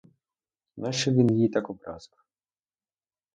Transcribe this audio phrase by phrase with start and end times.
[0.77, 2.19] Нащо він її так образив?